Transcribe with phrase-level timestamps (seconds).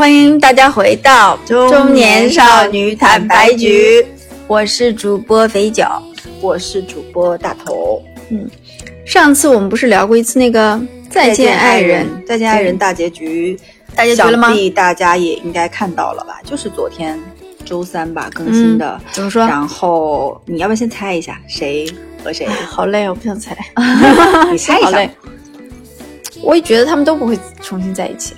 [0.00, 4.02] 欢迎大家回到中年少女坦白局，
[4.46, 6.02] 我是主播肥脚。
[6.40, 8.02] 我是主播大头。
[8.30, 8.48] 嗯
[9.04, 10.80] 上次我们不是聊过一次那个
[11.10, 13.60] 再见爱人，再见爱人大结局，
[13.94, 16.38] 大结局了吗想必大家也应该看到了吧？
[16.46, 17.20] 就是昨天
[17.66, 18.98] 周三吧更新的。
[19.12, 19.46] 怎么说？
[19.46, 21.86] 然后你要不要先猜一下谁
[22.24, 22.46] 和谁？
[22.66, 23.54] 好累，我不想猜。
[24.50, 25.10] 你猜一下好累。
[26.40, 28.32] 我也觉得他们都不会重新在一起。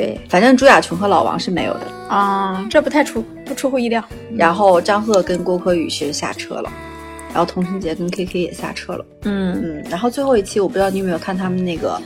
[0.00, 1.86] 对反正朱亚琼和老王是没有的。
[2.08, 4.02] 啊，这不太出不出乎意料。
[4.36, 6.72] 然后张赫跟郭柯宇其实下车了，
[7.28, 9.04] 然后童晨杰跟 KK 也下车了。
[9.22, 12.00] 嗯嗯，然后最后一期我不知道你有没有看他们那个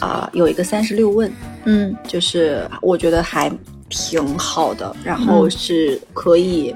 [0.00, 1.32] 啊、有一个三十六问，
[1.64, 3.50] 嗯就是我觉得还
[3.88, 6.72] 挺好的，然后是可以，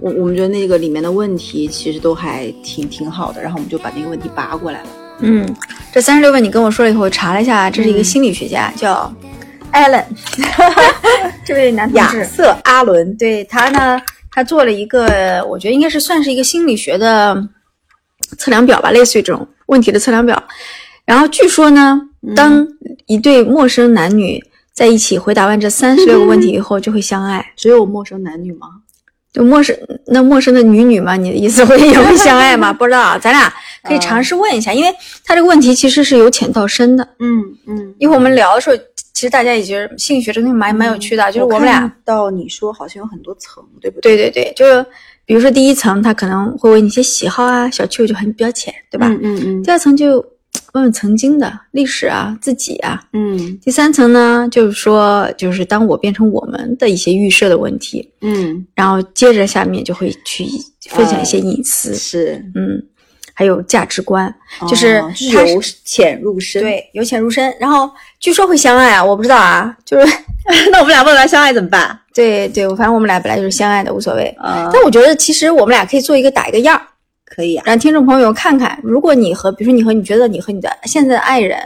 [0.00, 4.88] 我我们觉得那个里面的问题其实都还挺挺好的，然后我们就把那个问题拔过来了。
[5.20, 5.48] 嗯，
[5.92, 9.12] 这三十六问你跟我说了以后，我查了一下，这是一个心理学家，叫
[9.72, 10.04] Allen，
[11.44, 12.24] 这位男同亚志。
[12.24, 17.36] 瑟·阿伦，对他呢，他做了一个，我觉得应该是算是一个心理学的
[18.38, 20.42] 测量表吧，类似于这种问题的测量表。
[21.04, 22.00] 然后据说呢，
[22.34, 22.66] 当
[23.06, 27.44] 一对陌生男女在一起回答完这三十六个问题以后，就会相爱。
[27.56, 28.68] 只有陌生男女吗？
[29.30, 32.72] 就陌生那陌生的女女嘛，你的意思会也会相爱吗？
[32.74, 33.52] 不知道啊，咱俩
[33.82, 34.90] 可以尝试问一下，因为
[35.24, 37.06] 他这个问题其实是由浅到深的。
[37.18, 38.76] 嗯嗯，一会儿我们聊的时候，
[39.18, 41.80] 其实大家也觉得心理学这东西蛮蛮有趣的，就是我们俩。
[41.80, 44.16] 看到你说好像有很多层，对不对？
[44.16, 44.80] 对对对，就是
[45.26, 49.08] 比如说第一层，他可能会问你一些喜好啊、小趣味，就很比较浅，对吧？
[49.08, 49.62] 嗯嗯嗯。
[49.64, 50.24] 第二层就
[50.72, 53.02] 问问曾经的历史啊、自己啊。
[53.12, 53.58] 嗯。
[53.60, 60.46] 第三层呢，就是说，就是当我变成我们的一些预设的问题，嗯，然后接着下面就会去
[60.90, 62.80] 分享一些隐私，是，嗯，
[63.38, 64.34] 还有价值观，
[64.68, 65.00] 就是
[65.30, 67.54] 由浅入深。，对由浅入深。
[67.60, 67.88] 然后
[68.18, 70.12] 据说会相爱啊，我不知道啊，就是
[70.72, 71.96] 那我们俩问完相爱怎么办？
[72.12, 74.24] 对对，反正我们俩本来就是相爱的，无所谓。
[74.40, 76.82] 啊、但我觉得其实我们俩可以做一个打一个样儿。
[77.24, 77.62] 可以啊。
[77.64, 81.56] 让听众朋友看看，如果你和，比如说你和你觉得你和你的现在的爱人、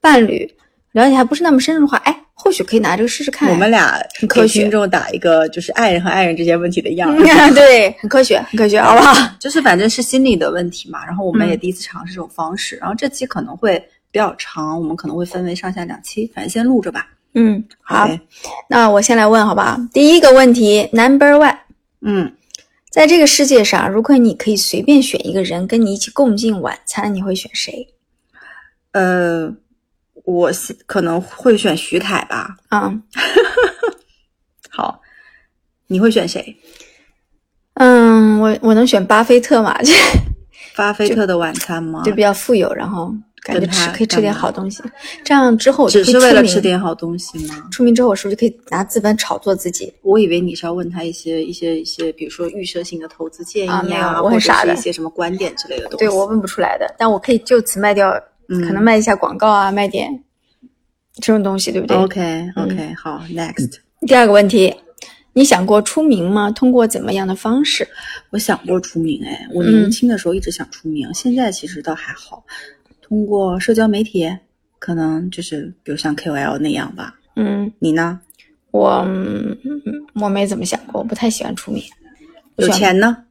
[0.00, 0.48] 伴侣
[0.92, 3.50] 了解还不是那么深入的话，哎，或许可以拿这个试试看。
[3.50, 7.24] 我们俩很科学给听众打一个就是爱人和爱人之间问题的样儿，嗯
[7.54, 9.34] 对，很科学，很科学， 好不好？
[9.40, 11.04] 就是反正是心理的问题嘛。
[11.06, 13.78] 然后我们嗯也第一次尝试这种方式，然后这期可能会
[14.10, 17.08] 比较长，我们可能会分为上下两期，反正先录着吧。
[17.34, 18.08] 嗯，好
[18.68, 19.78] 那我先来问，好不好？
[19.92, 21.56] 第一个问题，Number One，
[22.00, 22.32] 嗯，
[22.90, 27.88] 在这个世界上，如果你可以随便选一个人跟你一起共进晚餐，你会选谁？
[28.92, 29.52] 呃，
[30.26, 32.54] 我是可能会选徐凯吧。
[32.68, 32.92] 啊、
[34.68, 35.00] 好，
[35.86, 36.54] 你会选谁？
[37.74, 39.78] 嗯，我我能选巴菲特嘛？
[40.74, 42.02] 巴菲特的晚餐吗？
[42.04, 44.82] 就比较富有，然后感觉吃可以吃点好东西，
[45.24, 47.68] 这样之后我就只是为了吃点好东西吗？
[47.70, 49.92] 出名之后，我是不是就可以拿资本炒作自己？
[50.02, 55.98] 我以为你是要问他一些一些一些，比如说预设性的投资建议啊没有我或者很傻的是一些什么观点之类的东西。
[55.98, 58.12] 对我问不出来的，但我可以就此卖掉，
[58.48, 60.22] 嗯可能卖一下广告啊，卖点
[61.14, 64.74] 这种东西，对不对？OK OK，、好，Next，第二个问题，
[65.32, 66.50] 你想过出名吗？
[66.50, 67.88] 通过怎么样的方式？
[68.30, 72.44] 我想过出名，哎，我嗯年轻的时候一直想出名，现在其实倒还好，
[73.02, 74.30] 通过社交媒体，
[74.78, 77.14] 可能就是比如像 KOL 那样吧。
[77.36, 78.20] 嗯，你呢？
[78.70, 79.56] 我嗯
[80.20, 81.82] 我没怎么想过，我不太喜欢出名。
[82.56, 83.24] 有钱呢？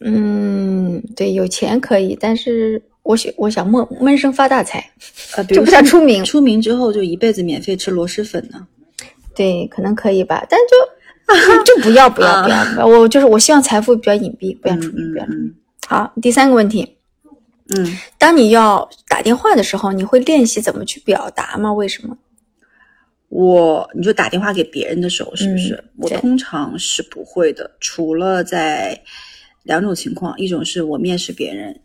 [0.00, 4.84] 嗯，对，有钱可以，但是我想我想闷闷声发大财，
[5.36, 6.24] 呃， 就不想出名。
[6.24, 8.66] 出名之后就一辈子免费吃螺蛳粉呢？
[9.34, 15.40] 对，可能可以吧，但就 就不要不要不要不要， 我就是我希望财富比较隐蔽，不要出名，不要出名。
[15.42, 15.54] 嗯
[15.86, 16.96] 好，第三个问题，
[17.76, 21.70] 嗯，当你要打电话的时候，你会练习怎么去表达吗？
[21.72, 22.16] 为什么？
[23.28, 25.74] 我你就打电话给别人的时候，是不是？
[25.74, 28.98] 嗯我通常是不会的，除了在
[29.62, 31.78] 两种情况，一种是我面试别人，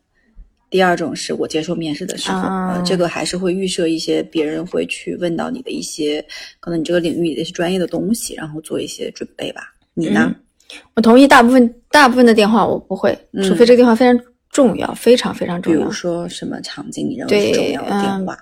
[0.69, 6.23] 第二种是我接受面试的时候，啊呃，这个还是会预设一些别人会去问到你的一些
[6.59, 9.73] 可能你这个领域里的一些专业的东西，然后做一些准备吧。
[9.93, 10.25] 你呢？
[10.27, 10.35] 嗯
[10.93, 18.37] 我同意，大部分大部分的电话我不会，嗯除非这个电话非常重要，非常非常重要比如，说什么场景你认为是重对要的电话？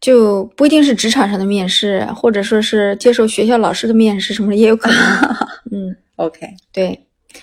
[0.00, 4.98] 就不一定是职场上的面试，或者说是接受学校老师的面试什么的，也有可能。
[5.72, 6.98] 嗯，OK，对。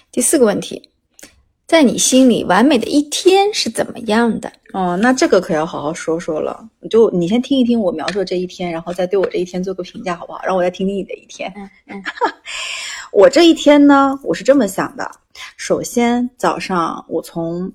[0.09, 0.89] 第四个问题，
[1.67, 4.49] 在你心里，完美的一天是怎么样的？
[4.71, 6.65] 哦，那这个可要好好说说了。
[6.79, 10.39] 你就你先听一听我描述的这一天，然后再对我这一天做个评价，好不好？
[10.45, 11.51] 让我再听听你的一天。
[11.57, 12.01] 嗯嗯
[13.11, 15.11] 我这一天呢，我是这么想的：
[15.57, 17.69] 首先早上我从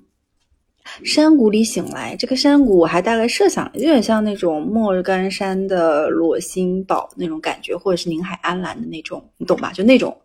[1.03, 9.71] 山谷里醒来，这个山谷我还大概设想，有点像那种莫干山的裸心堡那种感觉，或者是宁海安澜的那种，你懂吧？
[9.71, 10.19] 就那种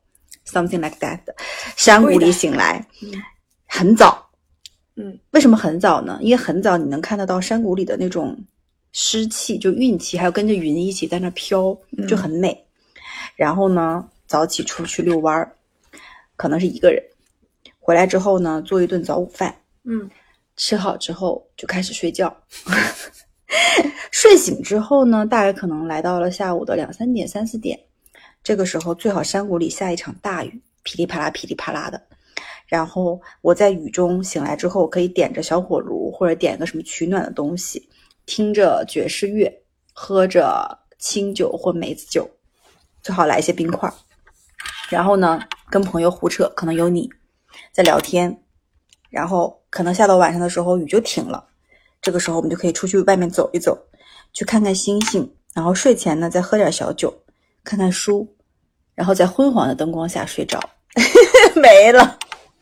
[0.47, 1.35] something like that 的
[1.77, 2.83] 山谷里醒来，
[3.69, 4.29] 很早，
[4.97, 6.19] 嗯，为什么很早呢？
[6.21, 8.37] 因为很早你能看得到山谷里的那种
[8.93, 11.79] 湿气，就运气，还有跟着云一起在那飘，
[12.09, 12.67] 就很美。
[13.37, 15.53] 然后呢，早起出去遛弯儿，
[16.35, 17.01] 可能是一个人。
[17.79, 19.55] 回来之后呢，做一顿早午饭，
[19.85, 20.11] 嗯，
[20.57, 22.35] 吃好之后就开始睡觉。
[24.11, 27.79] 睡醒之后呢，大概可能来到了下午的两三点、三四点，
[28.43, 32.03] 这个时候最好山谷里下一场大雨，噼里啪啦、噼里啪啦的。
[32.69, 37.89] 然后我在雨中醒来之后，可以点着小火炉或者点个什么取暖的东西，
[38.27, 39.51] 听着爵士乐，
[39.93, 42.29] 喝着清酒或梅子酒，
[43.03, 43.93] 最好来一些冰块。
[44.91, 47.11] 然后呢，跟朋友胡扯，可能有你。
[47.73, 48.43] 在聊天，
[49.11, 51.49] 然后可能下到晚上的时候雨就停了，
[52.03, 53.77] 这个时候我们就可以出去外面走一走，
[54.33, 57.13] 去看看星星，然后睡前呢再喝点小酒，
[57.65, 58.29] 看看书，
[58.95, 60.61] 然后在昏黄的灯光下睡着，
[61.57, 62.19] 没了。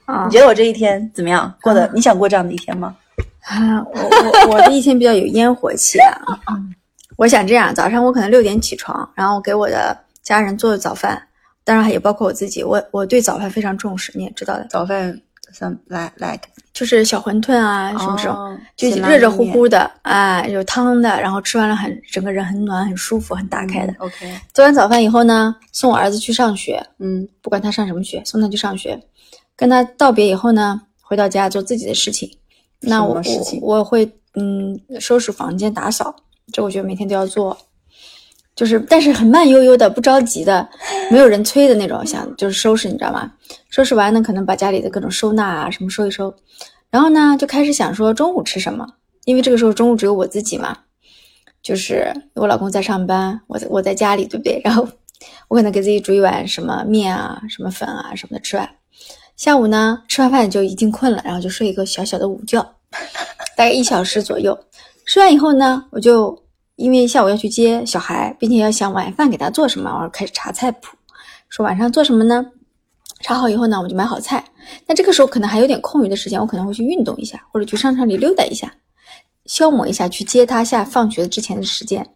[0.06, 1.52] 啊你觉得我这一天怎么样？
[1.62, 2.96] 过得你想过这样的一天吗？
[3.42, 4.00] 啊，我
[4.48, 6.18] 我我的一天比较有烟火气啊。
[7.16, 11.20] 我想这样，早上我可能六点起床，然后给我的家人做早饭，
[11.64, 12.62] 当然也包括我自己。
[12.62, 15.18] 我我对早饭非常重视，你也知道的，早饭
[15.58, 16.42] some like like
[16.74, 23.92] 就是小馄饨啊什么这种，哦就热热乎乎的，哎，有汤的，然后吃完了很整个人很暖很舒服很打开的。
[23.94, 29.00] 嗯 OK，做完早饭以后呢，送我儿子去上学，嗯不管他上什么学，送他去上学，
[29.56, 32.30] 跟他道别以后呢，回到家做自己的事情。
[32.80, 36.14] 那我事情我我会嗯收拾房间打扫，
[36.52, 37.56] 这我觉得每天都要做，
[38.54, 40.68] 就是但是很慢悠悠的，不着急的，
[41.10, 43.32] 没有人催的那种，想就是收拾，你知道吗？
[43.70, 46.32] 收拾完呢，可能把家里的各种收纳啊什么收一收，
[46.90, 48.86] 然后呢就开始想说中午吃什么，
[49.24, 50.76] 因为这个时候中午只有我自己嘛，
[51.62, 54.60] 就是我老公在上班，我在我在家里，对不对？
[54.62, 54.86] 然后
[55.48, 58.68] 我可能给自己煮一碗什么面啊、什么粉啊什么的吃完。
[59.36, 62.62] 下午呢，吃完饭就已经困了，然后就睡一个小小的午觉，
[63.54, 64.58] 大概一小时左右。
[65.04, 66.42] 睡完以后呢，我就
[66.76, 70.96] 因为下午要去接小孩，并且要想晚饭给他做什么，我开始查菜谱，
[71.50, 72.46] 说晚上做什么呢？
[73.20, 74.42] 查好以后呢，我就买好菜。
[74.86, 78.72] 那这个时候可能还有点空余的时间，我可能会去运动一下，或者去商场里溜达一下，
[79.44, 82.06] 消磨一下去接他下放学之前的时间。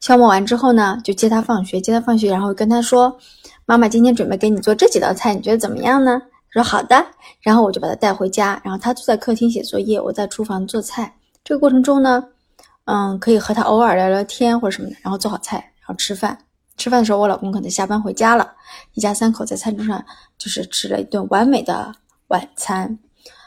[0.00, 3.18] 消磨完之后呢，就接他放学，接他放学，然后跟他说
[3.66, 6.22] ：“妈妈今天准备给你做这几道菜，你觉得怎么样呢？”
[6.58, 7.06] 说：“好的。”
[7.40, 11.14] 然后我就把他带回家，然后他坐在客厅写作业，我在厨房做菜。
[11.44, 12.22] 这个过程中呢，
[12.84, 16.36] 嗯，可以和他偶尔聊聊天或者什么的，然后做好菜，然后吃饭。
[16.76, 18.52] 吃饭的时候，我老公可能下班回家了，
[18.94, 20.04] 一家三口在餐桌上
[20.36, 21.92] 就是吃了一顿完美的
[22.28, 22.98] 晚餐。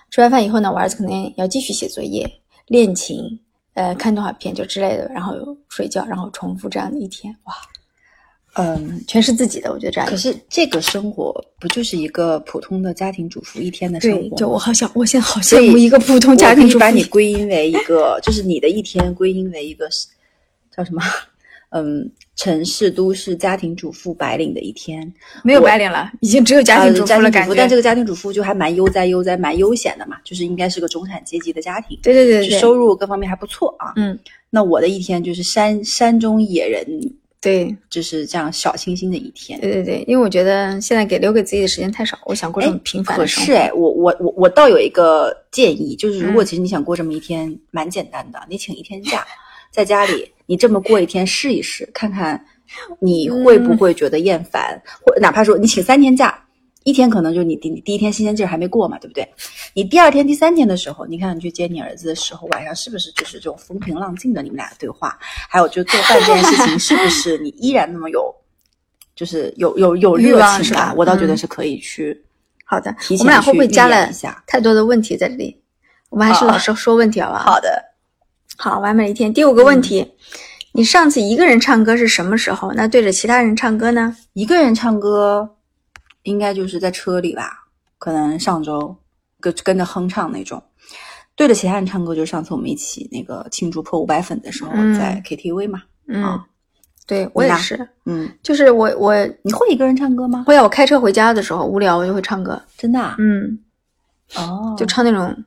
[0.10, 2.30] 吃完饭以后呢，我儿子可能要继续写作业、
[2.68, 3.40] 练琴，
[3.74, 5.34] 呃，看动画片就之类的，然后
[5.70, 7.54] 睡觉，然后重复这样的一天，哇，
[8.56, 16.80] 嗯，全是自己的，我觉得这样可是这个生活不就是一个普通的家庭主妇一天的生活对，就我好想，我现在好羡慕一个普通家庭 主妇。
[16.80, 19.88] 可以把你归因为一个，就是你的一天归因为一个
[20.76, 21.02] 叫什么？
[21.74, 25.10] 嗯，城市都市家庭主妇白领的一天，
[25.42, 33.94] 没有白领了，已经只有家庭主妇了，但这个家庭主妇就还蛮悠哉悠哉，蛮悠闲的嘛，就是应该是个中产阶级的家庭，对对对对，收入各方面还不错啊。
[33.96, 36.86] 嗯，那我的一天就是山山中野人，
[37.42, 39.60] 对就是这样小清新的一天。
[39.60, 43.46] 对对对，因为我觉得现在给留给自己的时间太少，我想过这种平凡的生活。
[43.48, 49.26] 是哎，我我我我倒有一个建议，就是如果嗯其实你想过这么一天，蛮简单的，你请一天假，
[49.72, 52.46] 在家里你这么过一天试一试，看看
[53.00, 56.40] 你会不会觉得厌烦，或哪怕说你请三天假，
[56.84, 59.28] 一天可能就你第第一天新鲜劲儿还没过嘛，对不对？
[59.74, 65.18] 你第二天、第三天的时候，你看你去接你儿子的时候，晚上是不是就是这种风平浪静的你们俩的对话？
[65.22, 68.34] 还有就做饭这件事情，是不是你依然那么有，
[69.16, 70.94] 就是有有有欲热情吧？
[70.98, 72.20] 我倒觉得嗯是可以去。
[72.66, 74.10] 好的，提我们俩会不会加了
[74.48, 75.62] 太多的问题在这里？
[76.10, 77.60] 我们还是老实说问题好不好？
[77.60, 77.84] 的，
[78.58, 79.32] 好，完美的一天。
[79.34, 80.14] 第五个问题，
[80.74, 82.72] 你上次一个人唱歌是什么时候？
[82.74, 84.16] 那对着其他人唱歌呢？
[84.34, 85.58] 一个人唱歌，
[86.24, 87.68] 应该就是在车里吧？
[87.98, 88.96] 可能上周
[89.40, 90.62] 跟跟着哼唱那种。
[91.36, 95.84] 对着其他人唱歌，就是上次我们一起那个庆祝破五百粉的时候，嗯在 KTV 嘛。
[96.08, 96.46] 嗯，啊
[97.08, 100.44] 对我也是，嗯，就是我我你会一个人唱歌吗？
[100.46, 102.62] 会啊，我开车回家的时候无聊，我就会唱歌。
[102.78, 103.16] 真的、啊？
[103.20, 103.60] 嗯，
[104.36, 105.44] 哦，就唱那种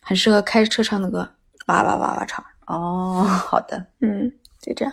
[0.00, 1.28] 很适合开车唱的歌，
[1.66, 2.44] 哇哇哇哇唱。
[2.66, 3.84] 哦，好的。
[4.00, 4.92] 嗯，就这样。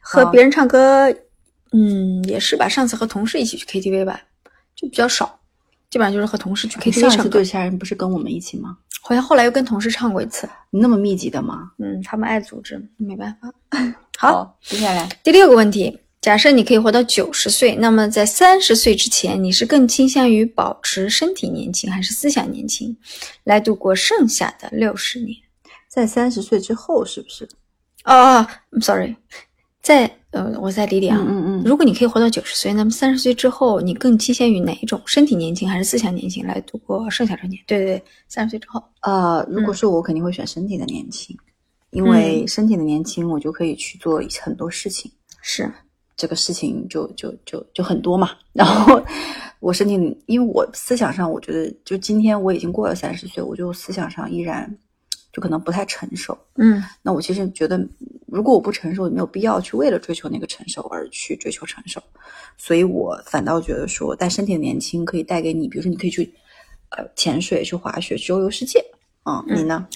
[0.00, 1.10] 和别人唱歌，
[1.72, 2.68] 嗯，也是吧。
[2.68, 4.20] 上次和同事一起去 KTV 吧，
[4.80, 5.38] 就比较少，
[5.90, 7.44] 基本上就是和同事去你 KTV 唱歌上一次对。
[7.44, 8.78] 其他人不是跟我们一起吗？
[9.02, 10.48] 好像后来又跟同事唱过一次。
[10.70, 11.72] 你那么密集的吗？
[11.78, 13.52] 嗯，他们爱组织，没办法。
[14.18, 22.96] 好，接下来第六个问题：假设你可以活到九十岁，那么在三十岁之前，你是更倾向于保持身体年轻，还是思想年轻，
[23.44, 25.36] 来度过剩下的六十年？
[25.88, 27.48] 在三十岁之后，是不是？
[28.04, 29.16] 哦哦，I'm sorry，
[29.82, 31.16] 在呃，我再理理啊。
[31.20, 35.00] 嗯嗯嗯如果你可以活到九十岁，那么三十岁之后，你更倾向于哪一种？
[35.06, 37.60] 身体年轻还是思想年轻来度过剩下的年？
[37.66, 38.82] 对对对，三十岁之后。
[39.02, 41.36] 呃，如果是我，肯定会选身体的年轻，
[41.90, 45.10] 因为身体的年轻，我就可以去做很多事情。
[45.42, 45.70] 是，
[46.16, 48.30] 这个事情就就就就很多嘛。
[48.52, 49.02] 然后
[49.58, 49.94] 我身体，
[50.26, 54.72] 因为我思想上，我觉得就今天我已经过了三十岁，我就思想上依然
[55.32, 56.36] 就可能不太成熟。
[56.56, 57.78] 嗯那我其实觉得，
[58.30, 62.00] 如果我不成熟，也没有必要去为了追求那个成熟而去追求成熟。
[62.56, 66.32] 所以我反倒觉得说，但身体的年轻可以带给你，比如说你可以去
[66.90, 68.84] 呃潜水、去滑雪、去周游世界。
[69.24, 69.86] 嗯，你呢？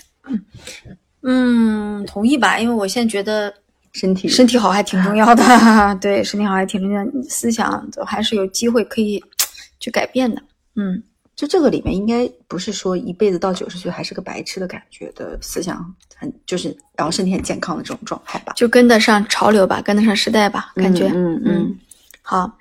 [1.22, 2.58] 嗯，同意吧？
[2.58, 3.52] 因为我现在觉得
[3.92, 5.42] 身体身体好还挺重要的，
[6.00, 9.22] 对，身体好还挺重要的，思想都还是有机会可以
[9.80, 10.42] 去改变的。
[10.76, 11.02] 嗯，
[11.36, 18.52] 就这个里面应该不是说一辈子到九十岁还是个白痴的感觉的思想很就是然后身体很健康的这种状态吧。
[18.54, 21.08] 就跟得上潮流吧，跟得上时代吧，感觉。
[21.08, 21.78] 嗯嗯，
[22.22, 22.56] 好，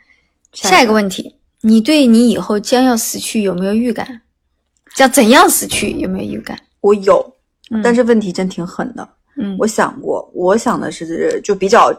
[0.54, 4.22] 下一个问题，你对你以后将要死去有没有预感？
[4.96, 6.60] 将怎样死去有没有预感？
[6.82, 7.36] 我有，
[7.70, 9.08] 嗯但是问题真挺狠的。
[9.36, 11.92] 嗯，我想过，我想的是就比较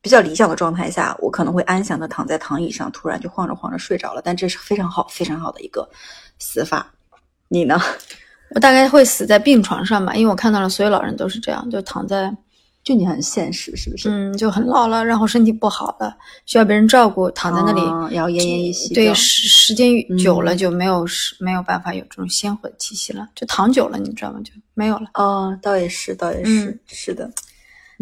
[0.00, 4.22] 比较理想的状态下，我可能会安详的躺在躺椅上，突然就晃着晃着睡着了。
[4.24, 5.88] 但这是非常好非常好的一个
[6.38, 6.92] 死法。
[7.48, 7.80] 你呢？
[8.54, 12.34] 我大概会死在病床上吧，因为我看到了所有老人都是这样，就躺在，
[12.82, 14.08] 就你很现实，是不是？
[14.08, 24.40] 嗯，就很老了，然后身体不好了，需要别人照顾，躺在那里，哦然后奄奄一息对，时时间久了嗯就没有是没有办法有这种鲜活的气息了，就躺久了，你知道吗？
[24.42, 25.10] 就没有了。
[25.12, 27.30] 哦，倒也是，倒也是，嗯是的。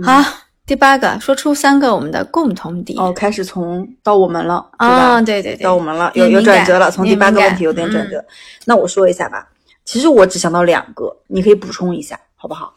[0.04, 0.22] 好，
[0.66, 2.98] 第八个，说出三个我们的共同点。
[2.98, 4.96] 哦，开始从到我们了，对吧？
[4.96, 8.24] 啊，对对对，到我们了，有有转折了，从第八个问题有点转嗯折。
[8.64, 9.48] 那我说一下吧，
[9.84, 12.74] 其实我只想到两个，你可以补充一下，好不好？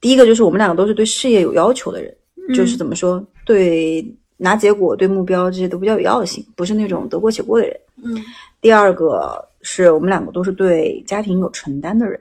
[0.00, 2.12] 第一个就是我们两个都是对事业有要求的人，
[2.52, 4.04] 就是怎么说，对
[4.36, 7.80] 拿结果、对目标这些都比较有要性，不是那种得过且过的人。
[8.02, 8.20] 嗯
[8.60, 12.20] 第二个是我们两个都是对家庭有承担的人，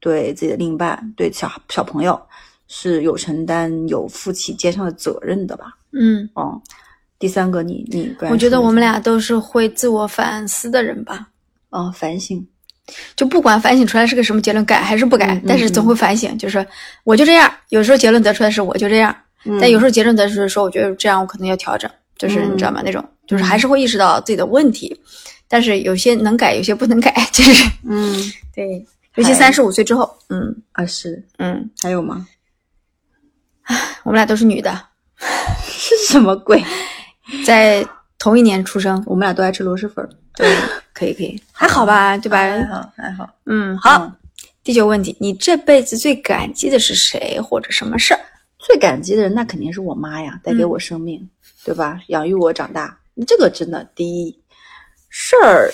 [0.00, 2.20] 对自己的另一半、对小小朋友
[2.68, 5.66] 是有承担、有负起肩上的责任的吧？
[5.92, 6.60] 嗯，哦、
[7.18, 11.28] 第三个你你我觉得我们俩都是会自我反思的人吧。
[11.70, 12.46] 哦、反省，
[13.16, 16.64] 就不管反省出来是个什么结论，改还是不改，但是总会反省，就是
[17.04, 17.52] 我就这样。
[17.68, 19.14] 有时候结论得出来是我就这样，
[19.60, 22.80] 但有时候结论得出来说我觉得这样我可能要调整，就是嗯你知道吗？
[22.84, 24.98] 那种就是还是会意识到自己的问题，
[25.48, 28.14] 但是有些能改，有些不能改，就是嗯
[28.54, 32.26] 对，尤其还三十五岁之后，嗯啊是嗯，还有吗？
[34.04, 34.72] 我们俩都是女的，
[35.66, 36.62] 是什么鬼？
[37.44, 37.86] 在
[38.18, 40.56] 同一年出生，我们俩都爱吃螺蛳粉儿， 对，
[40.94, 42.38] 可以可以，还好吧，对吧？
[42.38, 43.28] 还好还好。
[43.46, 44.02] 嗯，好。
[44.04, 44.12] 嗯
[44.66, 48.18] 第九个问题，你这辈子最感激的是谁或者什么事儿？
[48.58, 51.30] 最感激的人那肯定是我妈呀，带给嗯我生命，
[51.64, 52.00] 对吧？
[52.08, 54.36] 养育我长大，这个真的第一
[55.08, 55.72] 事儿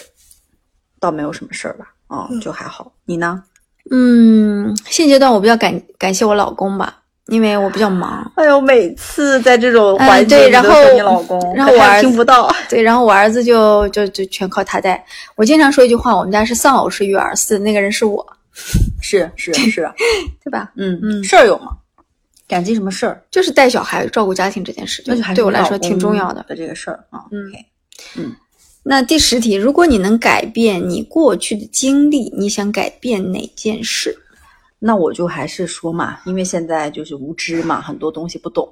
[1.01, 2.93] 倒没有什么事儿吧，哦，就还好。
[3.07, 3.43] 你呢？
[3.91, 8.31] 嗯，现阶段我比较感感谢我老公吧，因为我比较忙。
[8.37, 12.53] 哎呦，每次在这种嗯环境对然后你老公，然后我儿子听不到。
[12.69, 15.05] 对，然后我儿子就就就全靠他带。
[15.37, 18.27] 我经常说一句话，我们家是丧偶式育儿，死的那个人是我，
[19.01, 19.89] 是是是，
[20.45, 20.73] 对吧？
[20.77, 21.77] 嗯嗯事儿有吗？
[22.49, 23.23] 感激什么事儿？
[23.31, 26.45] 就是带小孩、照顾家庭这件事，就那就还是对我来说挺重要的。
[26.49, 27.21] 的这个事儿啊。
[27.31, 28.29] 嗯 OK
[28.85, 34.19] 那第十题，如果你能改变你过去的经历，你想改变哪件事？
[34.85, 38.69] 那我就还是说嘛，因为现在就是无知嘛，很多东西不懂，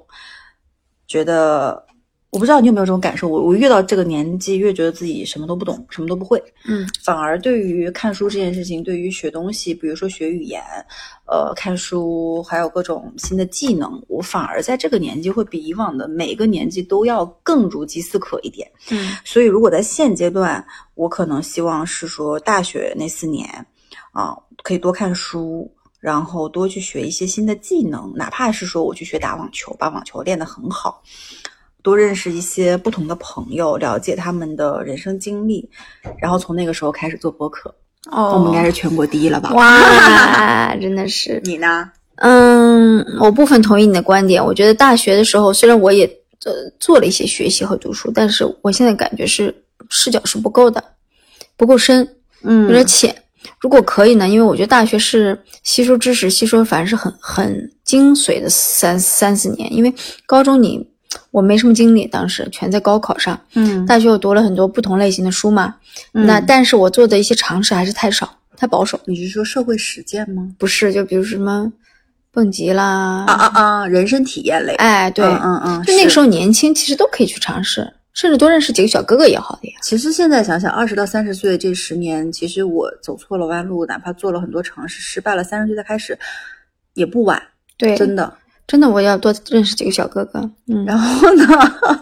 [1.07, 1.85] 觉得
[2.31, 3.29] 我不知道你有没有这种感受。
[3.29, 6.41] 我我越到这个年纪，越觉得自己什么都不懂，什么都不会。
[6.65, 10.61] 嗯反而对于看书这件事情，对于学东西，比如说学语言，
[11.27, 18.69] 呃，看书，还有各种新的技能，我反而在这个年纪会比以往的每个年纪都要更如饥似渴一点。
[18.91, 20.65] 嗯所以，如果在现阶段，
[20.95, 23.47] 我可能希望是说，大学那四年
[24.11, 25.69] 啊，可以多看书，
[26.01, 31.01] 然后多去学一些新的技能，哪怕是说我去学打网球，把网球练得很好，
[31.83, 35.69] 多认识一些不同的朋友，了解他们的人生经历，
[36.19, 37.73] 然后从那个时候开始做播客。
[38.09, 39.53] 哦，我们应该是全国第一了吧？
[39.53, 41.91] 哇， 真的是你呢？
[42.15, 44.43] 嗯，我部分同意你的观点。
[44.43, 46.05] 我觉得大学的时候，虽然我也
[46.45, 49.55] 呃做了一些学习和读书，但是我现在感觉是
[49.87, 50.83] 视角是不够的，
[51.55, 52.07] 不够深，
[52.41, 53.15] 嗯有点浅。
[53.59, 59.93] 如果可以呢，因为我觉得大学是吸收知识、吸收反正是很很精髓的三三四年，因为
[60.25, 60.87] 高中你
[61.31, 63.39] 我没什么精力，当时全在高考上。
[63.55, 65.75] 嗯大学我读了很多不同类型的书嘛，
[66.11, 68.99] 那但是我做的一些尝试还是太少，太保守。
[69.05, 70.49] 你是说社会实践吗？
[70.57, 71.71] 不是，就比如什么
[72.31, 73.87] 蹦极啦，啊啊啊！
[73.87, 74.73] 人生体验类。
[74.75, 76.17] 哎，对，嗯嗯嗯，就那个时。
[76.17, 79.79] 候年轻，其实都可以去尝试，甚至多认识几个小哥哥也好的呀。
[79.81, 86.17] 其实现在想想，二十到三十岁这十年，其实我走错了弯路，哪怕做了很多尝试，失败了，三十岁再开始
[86.93, 87.41] 也不晚，
[87.77, 88.33] 对，真的。
[88.67, 90.39] 真的，我要多认识几个小哥哥。
[90.67, 91.45] 嗯，然后呢，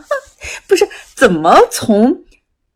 [0.67, 2.15] 不是怎么从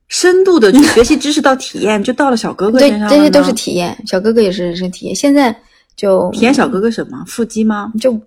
[0.08, 5.16] 深度的去学习知识到体验，就到了小哥哥对身上，了这些都是体验，小哥哥也是人生体验。
[5.16, 5.56] 现在
[5.96, 7.92] 就体验小哥哥什么腹肌吗？
[8.02, 8.20] 就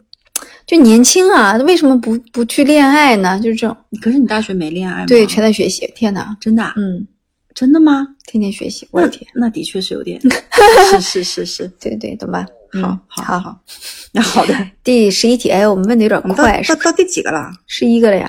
[0.66, 3.38] 就年轻啊，为什么不不去恋爱呢？
[3.40, 5.06] 就是这种，可是你大学没恋爱吗？
[5.06, 5.86] 对，全在学习。
[5.94, 7.06] 天哪，真的啊、嗯，
[7.54, 8.06] 真的吗？
[8.26, 10.20] 天天学习，我的天，那的确是有点，
[11.00, 12.44] 是是是是，对对，懂吧？
[12.72, 13.38] 嗯好好好。
[13.38, 13.60] 好，
[14.12, 17.50] 那好的， 第十一题，哎，我们问的有点快，是到到第几个了？
[17.66, 18.28] 十一个了呀，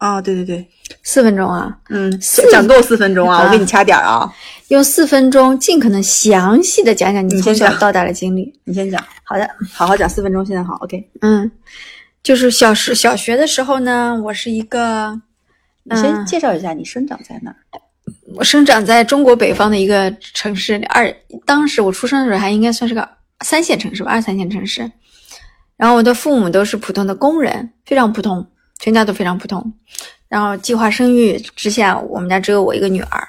[0.00, 0.66] 啊、对对对，
[1.02, 4.32] 四分钟啊，嗯，四讲够四分钟啊，啊我给你掐点儿啊，
[4.68, 8.50] 用四分钟尽可能详细的讲讲你从小到大的经历。
[8.64, 11.50] 你先讲，好的，好好讲四分钟，现在好，OK，嗯，
[12.22, 15.20] 就是小时小学的时候呢，我是一个，
[15.82, 17.56] 你先嗯介绍一下你生长在哪儿。
[18.34, 21.14] 我生长在中国北方的一个城市，二
[21.44, 23.06] 当时我出生的时候还应该算是个
[23.40, 24.90] 三线城市吧，二三线城市。
[25.76, 28.46] 然后我的父母都是普通的工人，非常普通，
[28.80, 29.72] 全家都非常普通。
[30.28, 33.28] 然后计划生育之下，我们家只有我一个女儿。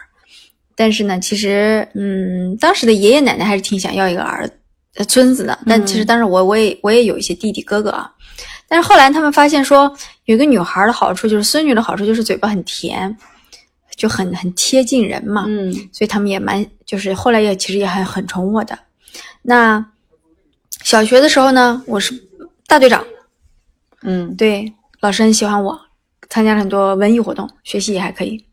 [0.76, 4.50] 但是呢，其实嗯，当时的爷爷奶奶还是挺想要一个儿
[4.96, 5.60] 呃孙子的。
[5.68, 8.12] 但其实当时我我也我也有一些弟弟哥哥啊。
[8.68, 9.94] 但是后来他们发现说，
[10.26, 13.16] 有一个女孩的好处就是孙女的好处就是嘴巴很甜，
[13.96, 15.46] 就很很贴近人嘛。
[15.48, 18.78] 嗯所以他们也蛮，就是后来也其实也很很宠我的。
[19.42, 19.86] 那
[20.84, 22.14] 小学的时候呢，我是
[22.66, 23.06] 大队长，
[24.04, 25.80] 嗯对，老师很喜欢我，
[26.30, 28.46] 参加了很多文艺活动，学习也还可以。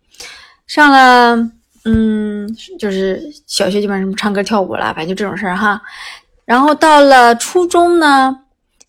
[0.66, 1.36] 上了，
[1.84, 5.80] 嗯，就是小学基本上什么唱歌跳舞啦，反正就这种事儿哈。
[6.46, 8.44] 然后到了初中呢，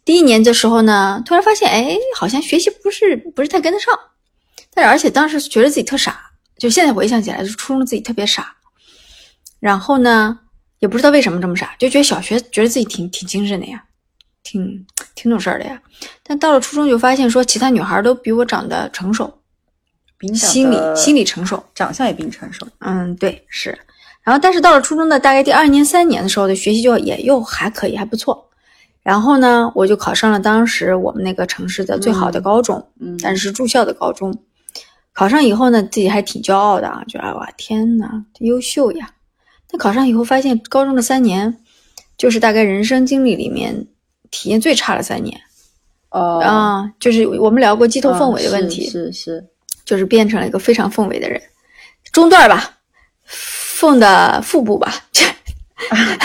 [0.06, 3.98] 第一年的时候呢，突然发现，哎，好像学习不是不是太跟得上，
[4.74, 8.56] 但是而且当时觉得自己特傻，就现在回想起来，就初中自己特别傻。
[9.60, 10.39] 然后呢，
[10.80, 13.84] 也不知道为什么这么傻，就觉得小学觉得自己挺挺精神的呀，
[14.43, 14.86] 挺
[15.19, 15.82] 挺懂事儿的呀。
[16.23, 19.29] 但到了初中就发现说，其他女孩都比我长得成熟，
[20.17, 21.62] 比你长心理心理成熟。
[21.75, 22.65] 长相也比你成熟。
[22.79, 23.77] 嗯，对，是。
[24.23, 28.49] 然后，但是到了初中的大概第二年、三年的时候的学习就也又还可以，还不错。
[29.01, 34.34] 然后呢，我就考上了当时我们那个城市的最好的高中，嗯但是是住校的高中。
[35.12, 39.10] 考上以后呢，自己还挺骄傲的啊，觉得哇天呐，优秀呀！
[39.69, 41.58] 但考上以后发现，高中的三年
[42.17, 43.88] 就是大概人生经历里面
[44.31, 45.39] 体验最差的三年。
[46.09, 46.39] 哦。
[46.39, 49.45] 啊、就是我们聊过鸡头凤尾的问题，是是，
[49.85, 51.41] 就是变成了一个非常凤尾的人，
[52.11, 52.77] 中段吧，
[53.25, 54.93] 凤的腹部吧，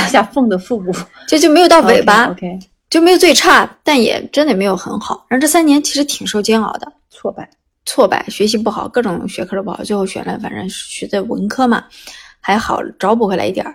[0.06, 0.92] 一下凤的腹部，
[1.28, 2.58] 就就没有到尾巴 OK，
[2.90, 5.26] 就没有最差，但也真的没有很好。
[5.28, 7.48] 然后这三年其实挺受煎熬的，挫败。
[7.86, 11.84] 挫败，学习不好，各种学科都不好，最后选了反正学的文科嘛，
[12.40, 13.74] 还好找补回来一点儿，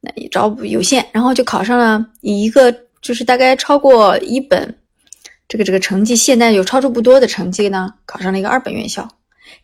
[0.00, 2.72] 那也找补有限，然后就考上了以一个
[3.02, 4.74] 就是大概超过一本
[5.48, 9.06] 这个这个成绩，现在有超出不多的成绩呢，考上了一个二本院校，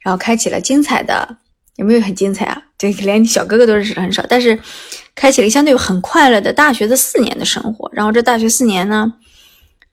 [0.01, 1.39] 然后开启了精彩的，
[1.77, 2.63] 有没有很精彩啊？
[2.77, 4.59] 对连小哥哥都认识的很少，但是
[5.15, 7.89] 开启了相对很快乐的大学的四年的生活。
[7.95, 9.15] 然后这大学四年呢，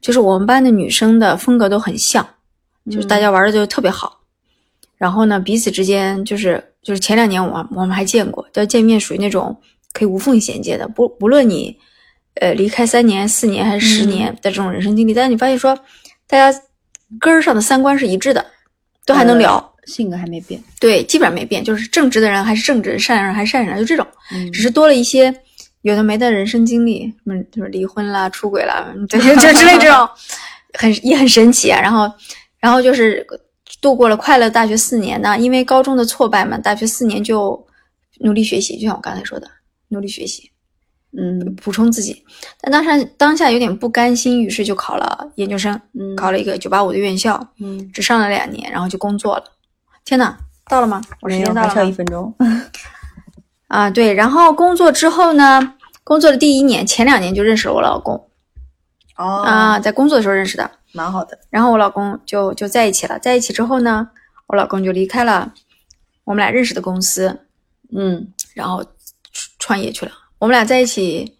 [0.01, 2.27] 就是我们班的女生的风格都很像。
[2.91, 4.19] 就是大家玩的就特别好，
[4.95, 9.60] 然后呢，彼此之间就是就是前两年我我们还见过，但见面属于那种
[9.91, 11.75] 可以无缝衔接的，不不论你
[12.41, 15.78] 呃离开三年、四年还是十年的这种人生经历，但是你发现说
[16.28, 16.60] 大家
[17.19, 18.45] 根儿上的三观是一致的，
[19.06, 20.62] 都还能聊，呃性格还没变。
[20.80, 25.34] 对，基本上没变，就是正直的人还是正直，善良人还是善良人，就这种，嗯只是多了一些
[25.84, 30.10] 有的没的人生经历，什么就是离婚啦、出轨啦，这些这之类这种，
[30.74, 31.80] 很也很神奇啊。
[31.80, 32.12] 然后，
[32.60, 33.26] 然后就是
[33.80, 37.63] 度过了快乐大学四年呢，因为高中的挫败嘛，大学四年就
[38.21, 39.48] 努力学习，就像我刚才说的，
[39.89, 40.50] 努力学习，
[41.17, 42.23] 嗯补充自己。
[42.62, 49.43] 但当时当下有点不甘心，于是就考了研究生，嗯考了一个九八五的院校，嗯，只上了两年，然后就工作了。
[50.04, 51.01] 天呐，到了吗？
[51.21, 51.91] 我时，间到了还差一？
[51.91, 52.34] 分钟。
[53.67, 55.73] 啊，对，然后工作之后呢，
[56.04, 58.30] 工作的第一年，前两年就认识了我老公
[59.17, 61.39] 哦啊，，在工作的时候认识的，蛮好的。
[61.49, 64.10] 然后我老公就就在一起了，在一起之后呢，
[64.47, 65.51] 我老公就离开了
[66.25, 67.39] 我们俩认识的公司，
[67.95, 70.12] 嗯然后出创业去了。
[70.45, 71.34] 我们俩在一起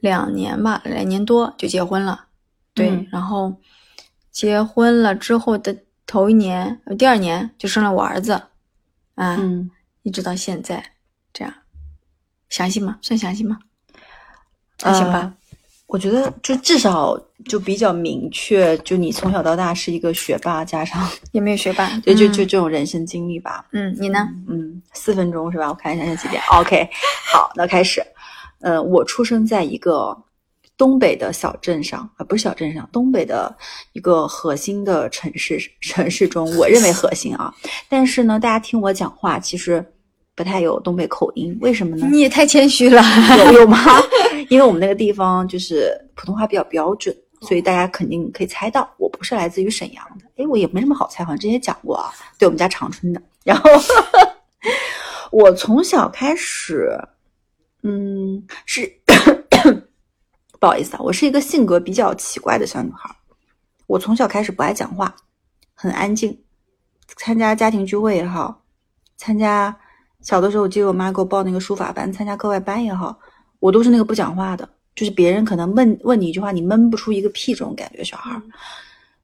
[0.00, 2.26] 两年吧，两年多就结婚了。
[2.74, 3.50] 对，嗯然后
[4.30, 5.74] 结婚了之后的
[6.06, 8.34] 头一年，呃第二年就生了我儿子，
[9.14, 9.70] 啊，嗯，
[10.02, 10.84] 一直到现在
[11.32, 11.54] 这样。
[12.50, 12.98] 详细吗？
[13.00, 13.58] 算详细吗？
[14.82, 15.20] 还行吧。
[15.20, 15.34] 呃
[15.86, 21.88] 我觉得就至少就比较明确，就你从小到大是一个学霸，加上也没有学霸。
[22.04, 23.66] 对，就嗯就这种人生经历吧。
[23.72, 24.28] 嗯，你呢？
[24.48, 25.68] 嗯，四分钟是吧？
[25.68, 26.88] 我看一下现在几点？OK，
[27.32, 28.02] 好，那开始。
[28.62, 30.16] 呃，我出生在一个
[30.76, 33.54] 东北的小镇上，啊、不是小镇上，东北的
[33.92, 37.52] 一个核心的城市城市中，我认为核心啊。
[37.88, 39.84] 但是呢，大家听我讲话，其实
[40.34, 42.08] 不太有东北口音，为什么呢？
[42.10, 43.02] 你也太谦虚了。
[43.46, 43.78] 有 有吗？
[44.48, 50.24] 因为我们那个地方就是普通话比较标准，所以大家肯定可以猜到我不是来自于沈阳的。
[50.36, 52.10] 哎，我也没什么好猜，好像之前讲过啊。
[52.38, 53.20] 对我们家长春的。
[53.44, 53.70] 然后
[55.30, 56.98] 我从小开始，
[57.82, 58.90] 嗯，是
[60.60, 63.14] 不好意思啊，我是一个性格比较奇怪的小女孩。
[63.88, 65.14] 我从小开始不爱讲话，
[65.74, 66.36] 很安静。
[67.16, 68.62] 参加家庭聚会也好，
[69.16, 69.76] 参加
[70.20, 73.18] 小的时候，我记得我妈给我报那个书法班，参加课外班也好，
[73.58, 78.40] 我都是那个不讲话的，就是别人可能问问你一句话，你闷不出一个屁这种感觉，小孩儿。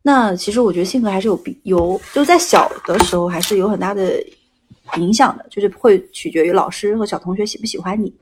[0.02, 4.22] 那其实我觉得性格还是有比有，就在小的时候还是有很大的
[4.96, 8.12] 影响的，就是会取决于老师和小同学喜不喜欢你，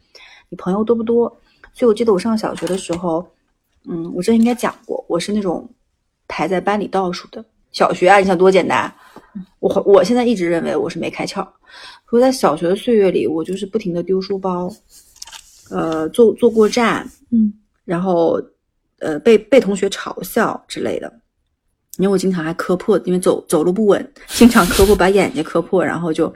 [0.48, 1.28] 你朋友多不多。
[1.72, 3.26] 所以我记得我上小学的时候，
[3.88, 5.68] 嗯，我这应该讲过，我是那种
[6.26, 7.44] 排在班里倒数的。
[7.72, 8.92] 小学啊，你想多简单？
[9.60, 11.46] 我我现在一直认为我是没开窍。
[12.08, 14.72] 所以在小学的岁月里，我就是不停的丢书包，
[15.70, 17.52] 呃，坐坐过站，嗯，
[17.84, 18.40] 然后
[19.00, 21.12] 呃被被同学嘲笑之类的。
[21.98, 26.32] 因为我经常还磕破，因为走走路不稳，经常磕破，把眼睛磕破，然后就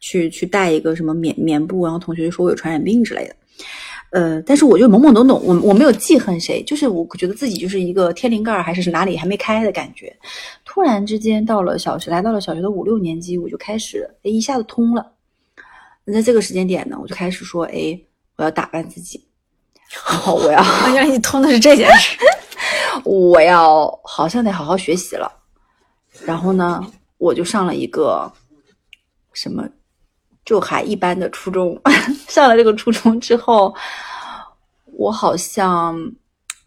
[0.00, 3.36] 去去带一个什么棉棉布，然后同学就说我有传染病之类的。
[4.10, 10.16] 呃，但是我就懵懵懂懂，我我没有记恨谁，就是我觉得自己就是一个天灵盖还是哪里还没开的感觉。
[10.64, 15.12] 突然之间到了小学，来到了小学的五六年级，我就开始哎一下子通了。
[16.04, 17.98] 那在这个时间点呢，我就开始说，哎，
[18.36, 19.26] 我要打扮自己，
[20.26, 20.62] 我要
[20.92, 22.16] 原来你通的是这件事。
[23.04, 25.28] 我要好像得好好学习了。
[26.24, 26.80] 然后呢，
[27.18, 28.30] 我就上了一个
[29.32, 29.68] 什么
[30.44, 31.80] 就还一般的初中。
[32.28, 33.74] 上了这个初中之后，
[34.92, 35.96] 我好像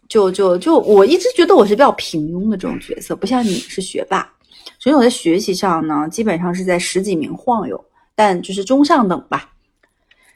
[0.08, 4.30] 就就就我一直觉得我是比较平庸的这种角色，不像你是学霸。
[4.78, 9.50] 所以我在学习上呢，基本上是在十几名晃悠，但就是中上等吧。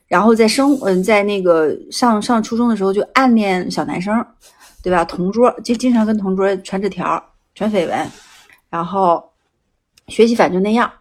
[0.09, 4.15] 然后在生嗯，在那个上上初中的时候就暗恋小男生，
[4.83, 5.05] 对吧？
[5.05, 7.23] 同桌就经常跟同桌传纸条、
[7.55, 8.11] 传绯闻，
[8.69, 9.23] 然后
[10.09, 10.93] 学习反正就那样。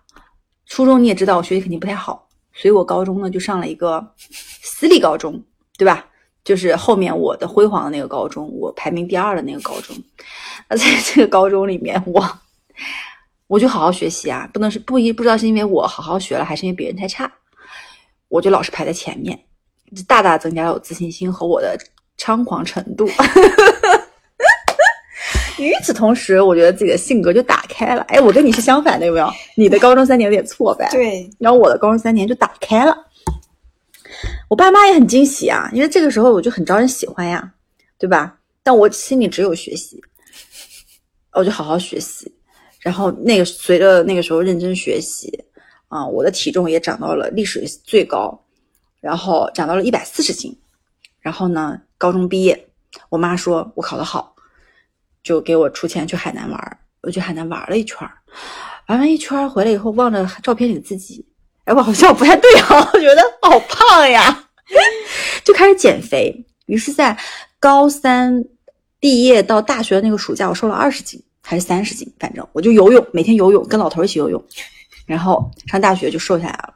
[0.67, 4.06] 初中你也知道我学习肯定不太好，所以我高中呢就上了一个
[4.62, 5.42] 私立高中，
[5.78, 6.06] 对吧？
[6.44, 9.96] 就是后面我的辉煌的那个高中，我排名第二的那个高中。
[10.68, 12.40] 那在这个高中里面，我
[13.46, 17.32] 我就好好学习啊，不能是不一不知道是因为我好好学了，还是因为别人太差，
[18.28, 19.40] 我就老是排在前面，
[19.96, 21.78] 就大大增加了我自信心和我的
[22.18, 23.08] 猖狂程度。
[25.62, 28.02] 与此同时，我觉得自己的性格就打开了。
[28.04, 29.30] 哎，我跟你是相反的，有没有？
[29.56, 32.95] 你的高中三年有点挫败，对，然后我的高中三年就打开了。
[34.50, 37.54] 我爸妈也很惊喜啊，因为这个时候我就很招人喜欢呀，
[37.97, 38.38] 对吧？
[38.63, 40.02] 但我心里只有学习，
[41.34, 42.32] 我就好好学习。
[42.80, 45.32] 然后那个随着那个时候认真学习
[45.88, 48.43] 啊，我的体重也长到了历史最高，
[49.00, 50.56] 然后长到了一百四十斤。
[51.19, 52.67] 然后呢，高中毕业，
[53.10, 54.31] 我妈说我考得好，
[55.23, 56.77] 就给我出钱去海南玩。
[57.01, 58.07] 我去海南玩了一圈，
[58.88, 61.25] 玩完一圈回来以后，望着照片里的自己，
[61.65, 64.47] 哎，我好像不太对啊， 我觉得好胖呀，
[65.43, 66.45] 就开始减肥。
[66.67, 67.17] 于是，在
[67.60, 68.43] 高三
[68.99, 74.43] 毕业到大学的那个暑假，我瘦了二十斤还是三十斤，反正我就游泳，每天游泳，跟老头一起游泳。
[75.07, 76.75] 然后上大学就瘦下来了。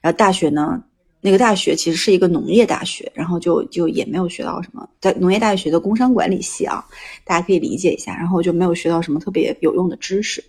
[0.00, 0.80] 然后大学呢，
[1.26, 6.84] 那个大学其实是一个农业大学，然后就就也没有学到什么，在农业大学的工商管理系啊，
[7.24, 8.14] 大家可以理解一下。
[8.14, 10.44] 然后就没有学到什么特别有用的知识。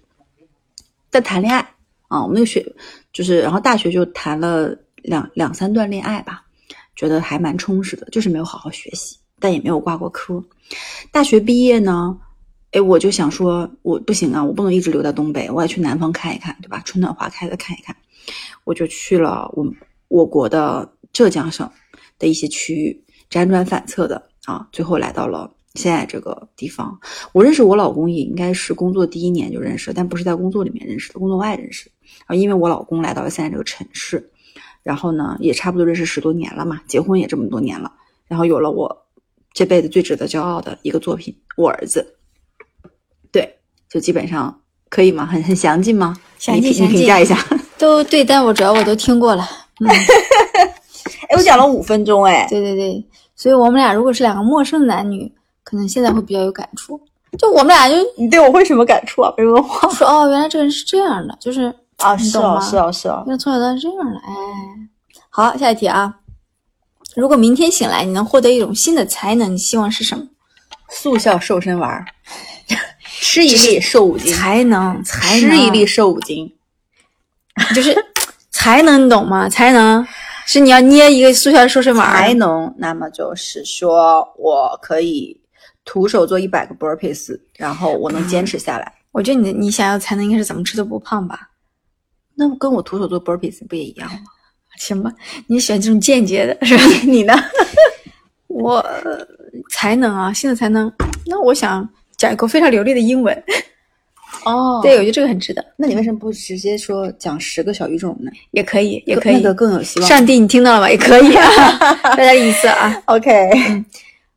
[1.10, 1.62] 在谈恋爱
[2.10, 2.62] 啊，我们那个学
[3.14, 6.44] 就是，然后大学就谈了两两三段恋爱吧，
[6.94, 10.44] 觉得还蛮充实的，就是没有好好学习，但也没有挂过科。
[11.10, 12.20] 大学毕业呢，
[12.72, 16.82] 哎，我就想说，我不行啊，我不能一直留在东北，我要去南方看一看，对吧？
[16.84, 17.96] 春暖花开的看一看，
[18.66, 19.66] 我就去了我
[20.08, 21.70] 我国的浙江省
[22.20, 26.98] 的一些区域，辗转反侧的啊，最后来到了现在这个地方。
[27.34, 31.90] 我认识我老公也应该是工作第一年就认识，但不是在工作里面认识的，工作外认识。
[32.28, 34.32] 啊，因为我老公来到了现在这个城市，
[34.84, 37.92] 然后呢，也差不多认识十多年了嘛，结婚也这么多年了，
[38.28, 39.06] 然后有了我
[39.54, 42.18] 这辈子最值得骄傲的一个作品，我儿子。
[43.32, 43.58] 对，
[43.90, 45.26] 就基本上可以吗？
[45.26, 46.16] 很很详尽吗？
[46.38, 47.38] 详尽你评价一下。
[47.78, 49.46] 都对，但我主要我都听过了。
[49.80, 49.88] 嗯，
[51.30, 55.32] 哎，我讲了五分钟，哎，对对对，所以我们俩如果是两个陌生的男女，
[55.64, 57.00] 可能现在会比较有感触。
[57.38, 59.34] 就我们俩就你对我会什么感触啊？
[59.38, 62.16] 没文化说哦，原来这个人是这样的，就是啊？
[62.16, 63.24] 是哦，是啊，是啊。
[63.26, 64.32] 原来从小到大是这样的，哎。
[65.30, 66.16] 好，下一题啊。
[67.16, 70.26] 如果明天醒来，你能获得一种新的才能，你希望是什么？
[70.90, 72.06] 速效瘦身丸儿，
[73.04, 76.54] 吃一粒瘦五斤，才能，才能，吃一粒瘦五斤。
[77.74, 77.94] 就是
[78.66, 79.48] 才能，你懂吗？
[79.48, 80.04] 才能
[80.48, 85.40] 是你要捏一个速效瘦身丸，才能，那么就是说我可以
[85.84, 88.92] 徒手做一百个 burpees，然后我能坚持下来。
[89.12, 91.52] 我觉得你的你想要才能应该是怎么吃都不胖吧？
[92.34, 94.18] 那跟我徒手做 burpees 不也一样吗？
[94.80, 95.14] 行吧，
[95.46, 96.84] 你喜欢这种间接的是吧？
[97.06, 97.36] 你呢？
[98.50, 99.28] 我呃
[99.70, 100.92] 才能啊，现在才能。
[101.28, 103.44] 那我想讲一个非常流利的英文，
[104.46, 108.32] 哦对我觉得这个很值得，那你为什么不直接说讲十个小语种呢？
[108.52, 109.34] 也可以，也可以。
[109.36, 110.08] 那个更有希望。
[110.08, 110.90] 上帝，你听到了吗？
[110.90, 111.78] 也可以啊，
[112.16, 113.02] 大家意思啊。
[113.08, 113.32] OK，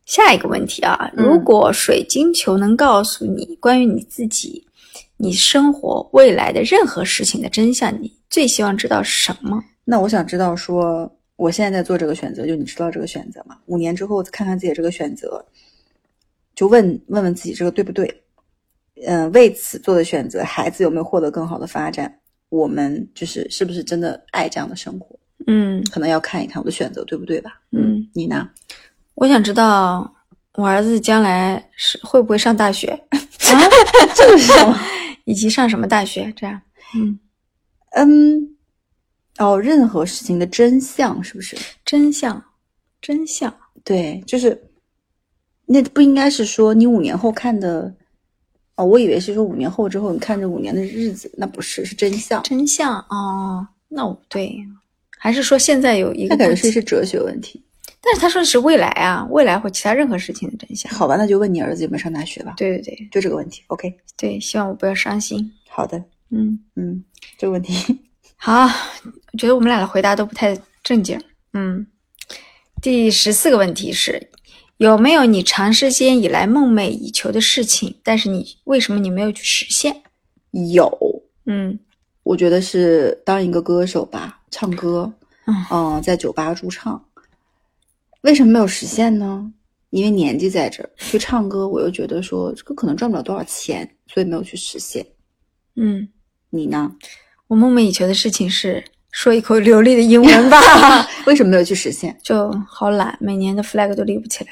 [0.05, 4.65] 下一个问题啊，嗯如果水晶球能告诉你关于你自己、
[5.17, 9.63] 你生活未来的任何事情的真相，你最希望知道什么？
[9.85, 13.57] 那我想知道说，我现在在做这个选择，就你知道这个选择吗？
[13.67, 15.43] 五年之后看看自己这个选择，
[16.55, 18.23] 就问问问自己这个对不对？
[19.05, 22.13] 嗯、为此做的选择，孩子有没有获得更好的发展？
[22.49, 25.17] 我们就是是不是真的爱这样的生活？
[25.47, 27.59] 嗯可能要看一看我的选择对不对吧？
[27.71, 28.49] 嗯，你呢？
[29.15, 30.13] 我想知道
[30.55, 33.19] 我儿子将来是会不会上大学， 啊，
[34.15, 34.77] 这个是什么？
[35.25, 36.33] 以及上什么大学？
[36.35, 36.59] 这样，
[36.95, 37.19] 嗯，
[37.91, 38.55] 嗯，
[39.37, 41.55] 哦，任何事情的真相是不是？
[41.85, 42.43] 真相，
[43.01, 43.55] 真相。
[43.83, 44.59] 对，就是
[45.65, 47.93] 那不应该是说你五年后看的
[48.79, 52.41] 哦，我以为是说五年后之后你看这五年的日子，那不是，是真相。
[52.43, 54.57] 真相哦，那我对，
[55.17, 57.61] 还是说现在有一个那感觉不是是哲学问题。
[57.99, 60.89] 但是他说的是未来啊，未来或其他任何事情的真相。
[60.93, 62.53] 好吧，那就问你儿子有没有上大学吧。
[62.55, 63.61] 对对对就这个问题。
[63.67, 65.51] OK，对，希望我不要伤心。
[65.67, 67.03] 好的，嗯，嗯，
[67.37, 67.99] 这个问题，
[68.37, 68.63] 好，
[69.33, 71.21] 我觉得我们俩的回答都不太正经。
[71.51, 71.85] 嗯，
[72.81, 74.29] 第十四个问题是，
[74.79, 79.93] 有没有你长时间以来梦寐以求的事情，但是你为什么你没有去实现？
[80.73, 80.89] 有，
[81.45, 81.77] 嗯
[82.23, 85.11] 我觉得是当一个歌手吧，唱歌，
[85.47, 87.03] 嗯嗯，在酒吧驻唱。
[88.21, 89.51] 为什么没有实现呢？
[89.89, 95.05] 因为年纪在这儿，去唱歌，我又觉得说这个可能赚不了多少钱，所以没有去实现。
[95.75, 96.07] 嗯，
[96.51, 96.89] 你呢？
[97.47, 100.57] 我梦寐以求的事情是说一口流利的英文吧，
[101.27, 102.17] 为什么没有去实现？
[102.23, 104.51] 就好懒，每年的 flag 都立不起来。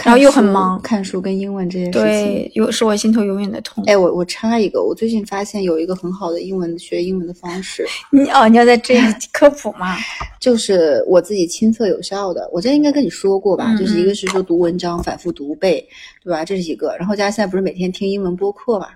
[0.00, 2.02] 看然后又很忙看书跟英文这件事情。
[2.02, 3.84] 对，有是我心头永远的痛。
[3.86, 9.94] 哎，我我插一个，我最近发现有一个很好的英文学英文的方式， 你哦，你要在这里 科普吗？
[10.40, 12.48] 就是我自己亲测有效的。
[12.50, 15.86] 我之前应该跟你说过吧，嗯就是一个是说读文章反复读背，
[16.24, 16.42] 对吧？
[16.46, 16.96] 这是一个。
[16.98, 18.86] 然后加上现在不是每天听英文播客嘛，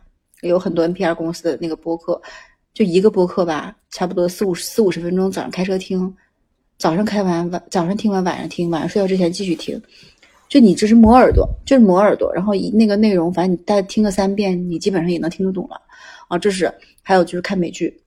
[0.41, 2.19] 有很多 NPR 公司的那个播客，
[2.73, 6.15] 就一个播客吧，差不多四五四五十分钟，早上开车听，
[6.79, 9.79] 早上开完晚早上听完晚上听，晚上睡觉之前继续听。
[10.49, 15.81] 就你这是磨耳朵，就是磨耳朵，然后一那个内容，反正你大概听个三遍，你基本上也能听得懂了
[16.29, 16.39] 啊。
[16.39, 18.01] 这是还有就是看美剧，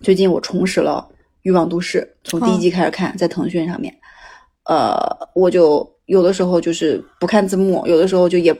[0.00, 1.06] 最近我重拾了
[1.42, 3.94] 《欲望都市》，从第一季开始看，在腾讯上面。
[4.64, 4.98] 呃，
[5.34, 8.54] 我就有的时候就是不看字幕，有的时候就也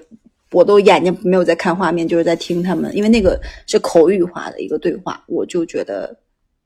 [0.51, 6.16] 我都眼睛没有在看画面，就是在听他们，因为那个是口语化的一个对话，我就觉得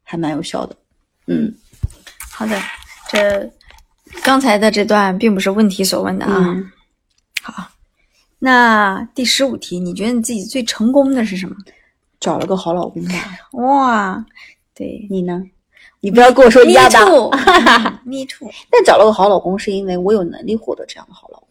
[0.02, 0.76] 还蛮有效的。
[1.26, 1.52] 嗯
[2.30, 2.59] 好的，
[3.11, 3.50] 这
[4.22, 6.44] 刚才的这段并不是问题所问的啊。
[6.46, 6.70] 嗯
[7.42, 7.68] 好，
[8.38, 11.55] 那第十五题，你觉得你自己最成功的是什么？
[12.18, 13.14] 找了个好老公吧，
[13.53, 14.24] 哇，
[14.74, 15.42] 对你呢？
[16.00, 16.98] 你不要跟我说一，me 样的。
[17.00, 18.50] too，me too。
[18.70, 21.48] 但找了个好老公，是因为我有能力获得这样的好老公。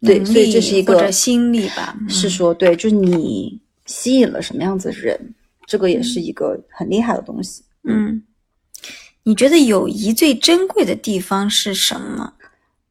[0.00, 1.96] 对，所以这是一个或者心力吧。
[2.00, 5.34] 嗯是说，对，就是你吸引了什么样子的人，
[5.66, 7.64] 这个也是一个很厉害的东西。
[7.84, 8.22] 嗯，
[9.28, 12.32] 你觉得友谊最珍贵的地方是什么？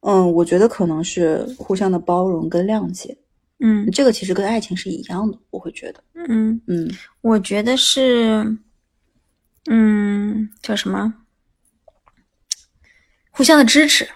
[0.02, 3.18] 嗯，我觉得可能是互相的包容跟谅解，
[3.60, 6.88] 嗯这个其实跟爱情是一样的，我会觉得，嗯，嗯
[7.22, 8.56] 我觉得是，
[9.68, 11.12] 嗯，叫什么？
[13.32, 14.08] 互相的支持。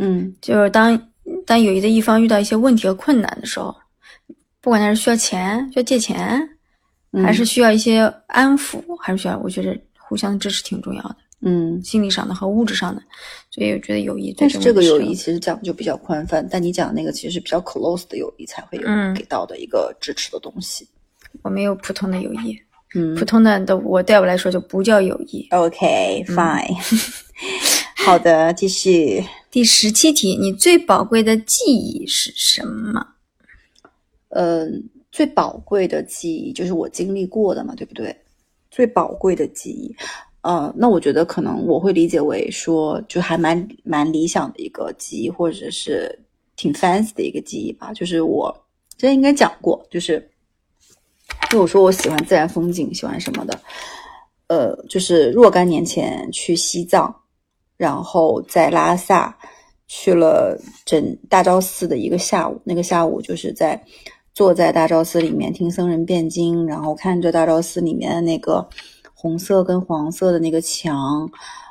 [0.00, 1.10] 嗯就是当
[1.44, 3.74] 当友谊的一方遇到一些问题和困难的时候，
[4.60, 6.48] 不管他是需要钱、需要借钱，
[7.10, 11.16] 嗯还是需要一些安抚，还是需要，我觉得互相的支持挺重要的。
[11.40, 13.00] 嗯，心理上的和物质上的，
[13.50, 20.84] 所以我觉得友谊最但是这个友谊其实讲就比较宽泛，但你讲的那个其实是比较 close 的友谊才会有嗯给到的一个支持的东西。
[20.84, 22.58] 候我没有普通的友谊，
[22.94, 25.46] 嗯普通的的我对我来说就不叫友谊。
[25.50, 26.74] ，OK 嗯 fine，
[28.04, 29.22] 好的，继续。
[29.50, 33.06] 第十七题，你最宝贵的记忆是什么？
[34.28, 34.66] 呃，
[35.10, 38.14] 最宝贵的记忆就是我经历过的嘛，对不对？
[38.70, 39.96] 最宝贵的记忆，
[40.48, 46.18] 呃，那我觉得可能我会理解为说，就还蛮蛮理想的一个记忆，或者是
[46.56, 47.92] 挺 fancy 的一个记忆吧。
[47.92, 48.50] 就是我
[48.96, 50.14] 之前应该讲过，就是
[51.52, 53.60] 因为我说我喜欢自然风景，喜欢什么的，
[54.46, 57.14] 呃，就是若干年前去西藏，
[57.76, 59.36] 然后在拉萨
[59.86, 62.58] 去了整大昭寺的一个下午。
[62.64, 63.78] 那个下午就是在
[64.32, 68.66] 坐在大昭寺里面听僧人辩经，然后看着大昭寺里面的那个
[69.20, 71.28] 红色跟黄色的那个墙，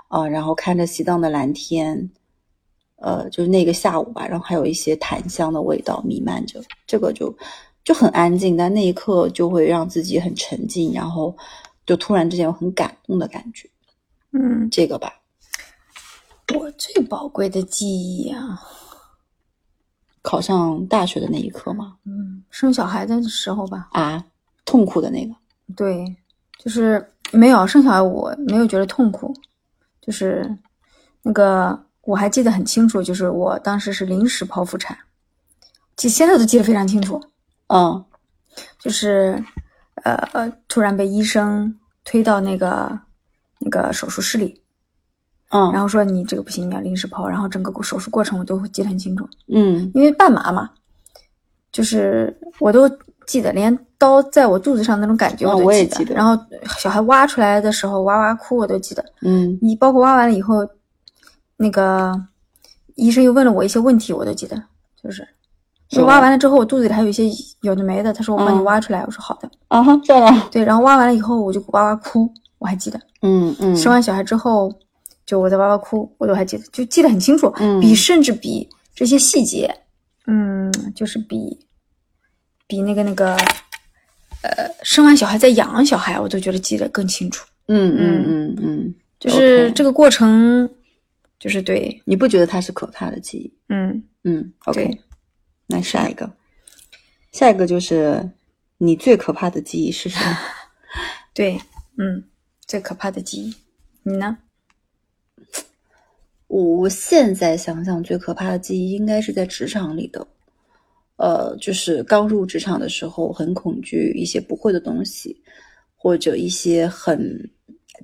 [0.10, 2.10] 啊、然后看着西藏的蓝天。
[2.98, 7.34] 呃，就是那个下午吧，然后还有一些檀香的味道弥漫着，这个就
[7.84, 11.34] 就很安静，但那一刻就会让自己很沉静，然后
[11.86, 13.70] 就突然之间有很感动的感觉，
[14.32, 15.14] 嗯，这个吧，
[16.56, 18.60] 我最宝贵的记忆啊，
[20.24, 21.98] 考上大学的那一刻吗？
[22.04, 23.90] 嗯，生小孩的时候吧。
[23.92, 24.26] 啊，
[24.66, 25.36] 痛苦的那个，
[25.76, 26.16] 对，
[26.58, 29.34] 就是没有生小孩，我没有觉得痛苦，
[30.02, 30.50] 就是
[31.22, 34.98] 那个我还记得很清楚，就是我当时是临时剖腹产，
[35.96, 37.22] 记现在都记得非常清楚，
[37.68, 38.04] 嗯。
[38.80, 39.44] 就是
[40.04, 43.00] 呃呃，突然被医生推到那个
[43.60, 44.60] 那个手术室里，
[45.50, 49.92] 嗯，然后说你这个不行，你要临时剖，然后整个手术过程我都会记得很清楚，嗯。
[49.94, 50.72] 因为半麻嘛，
[51.72, 52.90] 就是我都
[53.28, 55.66] 记得，连刀在我肚子上那种感觉我都记得。
[55.68, 56.42] 我也记得然后
[56.80, 59.06] 小孩挖出来的时候哇哇哭，我都记得。
[59.22, 60.68] 嗯你包括挖完了以后，
[61.58, 62.12] 那个
[62.96, 64.56] 医生又问了我一些问题，我都记得。
[65.04, 65.18] 就是
[65.90, 67.26] 是吗我挖完了之后，我肚子里还有一些
[67.62, 69.50] 有的没的，他说我帮你嗯挖出来，我说好的。
[69.68, 73.00] 啊哈，这样啊，对，然后挖完了以后，我就哇哇哭，我还记得。
[73.22, 74.74] 嗯嗯，生完小孩之后，
[75.26, 79.74] 就我在哇哇哭，我都还记得，就记得很清楚，嗯比甚至比这些细节，
[80.28, 81.58] 嗯，就是比
[82.68, 83.36] 比那个那个，
[84.44, 87.48] 呃，生完小孩再养小孩，我都觉得记得更清楚。
[87.68, 90.70] 嗯嗯嗯嗯，就是这个，过程，
[91.40, 93.54] 就是对，你不觉得它是可怕的记忆？
[93.70, 95.02] 嗯，嗯，OK，对
[95.68, 96.32] 那下一个，
[97.32, 98.30] 下一个就是
[98.78, 100.38] 你最可怕的记忆是什么？
[101.34, 101.60] 对，
[101.98, 102.24] 嗯，
[102.66, 103.56] 最可怕的记忆，
[104.04, 104.38] 你呢？
[106.48, 110.26] 我现在想想，最可怕的记忆应该是在职场里的。
[111.18, 115.36] 呃，就是刚入职场的时候，很恐惧一些不会的东西，
[115.96, 117.50] 或者一些很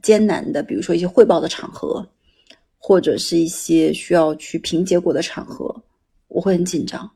[0.02, 2.06] 艰难的，比如说一些汇报的场合，
[2.78, 5.74] 或者是一些需要去评结果的场合，
[6.28, 7.10] 我会很紧张。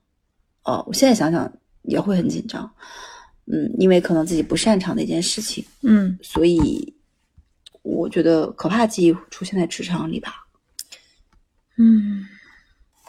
[0.64, 1.52] 哦，我现在想想
[1.84, 2.72] 也会很紧张。
[3.46, 6.94] 嗯，因为可能自己不擅长的一件事情，嗯所以
[7.82, 10.46] 我觉得可怕记忆出现在职场里吧。
[11.78, 12.26] 嗯，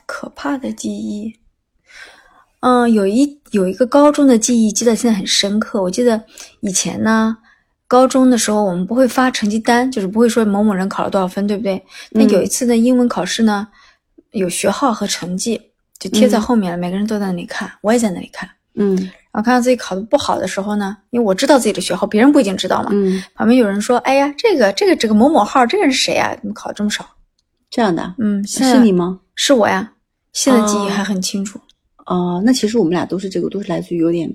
[0.07, 1.35] 可怕的记忆。
[2.61, 5.81] 嗯，有一有一个高中的记忆，记得现在很深刻。
[5.83, 6.21] 我记得
[6.61, 7.37] 以前呢，
[7.87, 11.83] 高中的时候我们不会发成绩单，就是不会说某某人考了多少分，对不对？
[12.11, 13.69] 那嗯有一次的，英文考试呢，
[14.33, 15.61] 有学号和成绩，
[15.99, 18.49] 就贴在嗯后面了，每个人都在那里看，我也在那里看。
[18.75, 18.97] 嗯
[19.31, 22.89] 然后看到自己考的不好的时候呢，因为我知道自己的学号，别人不一定知道嘛。
[22.93, 26.35] 嗯，旁边有人说：“哎呀，这个这个这个某某号，这个人是谁啊？
[26.41, 27.05] 怎么考这么少
[27.71, 29.21] 这样的啊？”嗯，是你吗？
[29.35, 29.93] 是我呀，
[30.33, 31.59] 现在记忆哦还很清楚。
[31.59, 31.63] 哦，
[32.45, 34.31] 那其实我们俩都是这个，都是来自于有点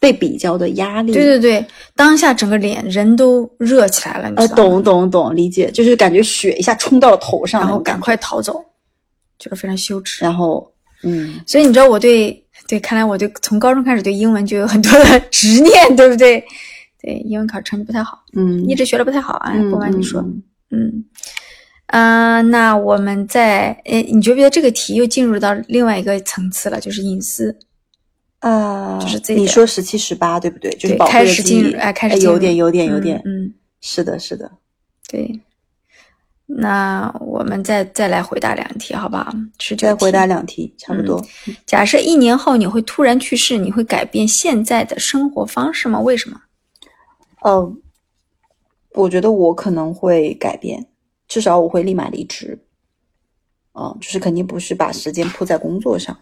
[0.00, 1.12] 被比较的压力。
[1.12, 4.72] 对对对，当下整个脸人都热起来了，你呃，知道吗？
[4.74, 8.64] 懂懂懂，理解，就是感觉血一下冲到了头上，然后赶，快逃走，
[9.38, 10.24] 就是非常羞耻。
[10.24, 10.70] 然后
[11.02, 16.42] 嗯所以你知道我对对，看来我对从高中开始对英文就有很多的 执念，对不对？
[17.02, 21.04] 对，英文考成绩不太好，嗯，一直学的不太好啊，嗯不瞒你说，嗯嗯，
[21.86, 27.56] 啊、那我们在，诶，你觉不觉得这个题又进入到另外一个层次了，就是隐私？
[28.40, 30.70] 啊，就是这个你说十七十八对不对？
[30.72, 34.50] 就是开始进入，哎，开始进入有点有点有嗯点，嗯，是的是的，
[35.08, 35.40] 对。
[36.48, 39.32] 那我们再再来回答两题，好不好？
[39.58, 41.20] 十九再回答两题，差不多。
[41.66, 45.98] 假设一年后你会突然去世，你会改变现在的生活方式吗？
[46.00, 46.40] 为什么？
[47.42, 47.74] 呃，
[48.92, 50.86] 我觉得我可能会改变，
[51.28, 52.58] 至少我会立马离职。
[53.78, 56.18] 嗯、就是肯定不是把时间扑在工作上，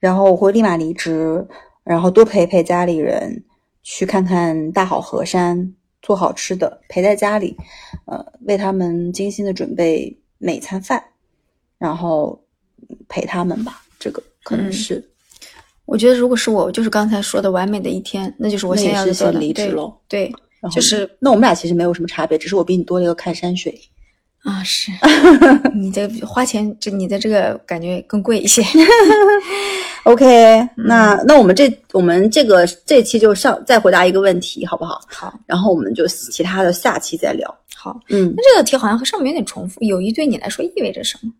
[0.00, 1.46] 然后我会立马离职，
[1.84, 3.44] 然后多陪陪家里人，
[3.82, 7.54] 去看看大好河山，做好吃的，陪在家里，
[8.06, 11.04] 呃，为他们精心的准备每餐饭，
[11.76, 12.42] 然后
[13.06, 13.82] 陪他们吧。
[13.98, 15.10] 这个可能嗯是、
[15.84, 19.12] 我觉得如果是我，就是刚才说的完美的一天，那就是我那也先要的。
[19.12, 19.94] 对离职喽。
[20.08, 20.32] 对
[20.72, 23.78] 就是那我们俩其实没有什么差别，只是我比你多了一个看山水。
[24.44, 24.90] 啊，是
[25.74, 28.62] 你这花钱，这你的这个感觉更贵一些。
[30.04, 35.00] OK，那、那我们这我们这个这期就上再回答一个问题，好不好？
[35.08, 37.52] 好，然后我们就其他的下期再聊。
[37.76, 39.82] 好，嗯那这个题好像和上面有点重复。
[39.84, 41.32] 友谊对你来说意味着什么？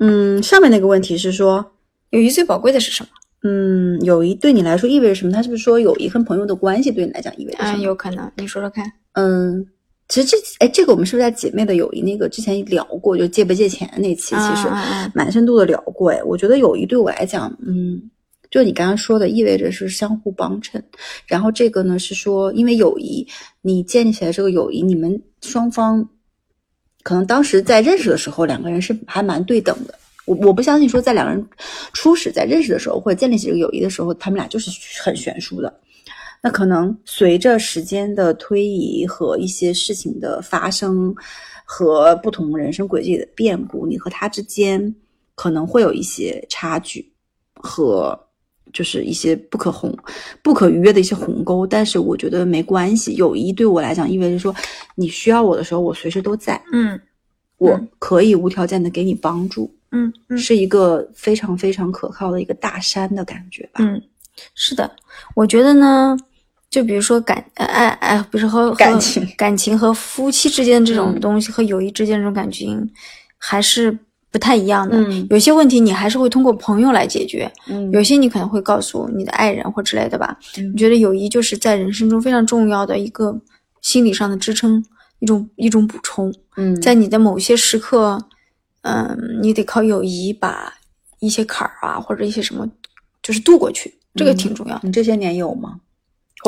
[0.00, 1.64] 嗯，上面那个问题是说，
[2.10, 3.08] 友谊最宝贵的是什么？
[3.44, 5.30] 嗯，友谊对你来说意味着什么？
[5.32, 7.84] 他是不是说友谊跟朋友的关系对你来讲意味着什嗯，么？
[7.84, 8.90] 有可能，你说说看。
[9.12, 9.64] 嗯，
[10.08, 13.16] 其实这哎，这个我们是不是在姐妹的友谊那个之前聊过？
[13.16, 14.68] 就借不借钱那期，其实
[15.14, 16.10] 蛮深度的聊过。
[16.10, 18.00] 哎，我觉得友谊对我来讲，嗯，
[18.50, 20.82] 就你刚刚说的，意味着是相互帮衬。
[21.26, 23.26] 然后这个呢是说，因为友谊，
[23.60, 26.08] 你建立起来这个友谊，你们双方
[27.02, 29.94] 可能当时在认识的时候，两个人是还蛮对等的。
[30.24, 31.46] 我我不相信说在两个人
[31.92, 34.70] 初始在认识的时候，或者建立起这个友谊的时候，他们俩就是
[35.02, 35.80] 很悬殊的。
[36.42, 41.14] 那可能随着时间的推移和一些事情的发生，
[41.64, 44.94] 和不同人生轨迹的变故，你和他之间
[45.34, 47.12] 可能会有一些差距
[47.54, 48.18] 和
[48.72, 49.96] 就是一些不可红、
[50.42, 51.66] 不可逾越的一些鸿沟。
[51.66, 54.54] 但是我觉得没关系，友谊对我来讲意味着说，
[54.94, 57.00] 你需要我的时候，我随时都在，嗯
[57.56, 63.82] 我可以无条件的给你帮助，嗯嗯是一个非常非常可靠的一个大山的感觉吧。
[63.82, 64.00] 嗯，
[64.54, 64.88] 是的，
[65.34, 66.16] 我觉得呢，
[66.70, 72.86] 就比如说感呃爱爱，比如说和和感情感情和夫妻之间这种嗯东西，和友谊之间这种感情
[73.38, 73.96] 还是
[74.30, 74.96] 不太一样的。
[74.98, 80.38] 嗯有些问题你还是会通过朋友来解决，嗯有些你可能会告诉你的爱人或之类的吧。
[80.58, 83.40] 嗯我觉得友谊就是在人生中非常重要的一个
[83.80, 84.84] 心理上的支撑，
[85.20, 86.32] 一种一种补充。
[86.56, 88.18] 嗯，在你的某些时刻，
[88.82, 90.74] 嗯，你得靠友谊把
[91.20, 92.68] 一些坎儿啊，或者一些什么，
[93.22, 94.80] 就是渡过去，这个嗯挺重要的。
[94.82, 95.80] 你这些年有吗？